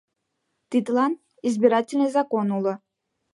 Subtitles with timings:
[0.69, 1.13] —Тидлан
[1.47, 2.73] избирательный закон уло.